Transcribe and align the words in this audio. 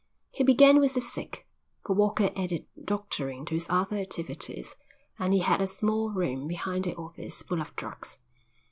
He 0.31 0.43
began 0.43 0.79
with 0.79 0.95
the 0.95 0.99
sick, 0.99 1.47
for 1.85 1.93
Walker 1.95 2.31
added 2.35 2.65
doctoring 2.83 3.45
to 3.45 3.53
his 3.53 3.67
other 3.69 3.97
activities, 3.97 4.75
and 5.19 5.31
he 5.31 5.41
had 5.41 5.61
a 5.61 5.67
small 5.67 6.09
room 6.09 6.47
behind 6.47 6.85
the 6.85 6.95
office 6.95 7.43
full 7.43 7.61
of 7.61 7.75
drugs. 7.75 8.17